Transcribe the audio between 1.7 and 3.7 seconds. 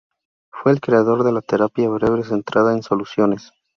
breve centrada en soluciones.